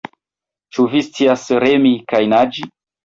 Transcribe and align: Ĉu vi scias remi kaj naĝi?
Ĉu 0.77 0.85
vi 0.95 1.03
scias 1.09 1.43
remi 1.65 1.93
kaj 2.15 2.23
naĝi? 2.33 2.67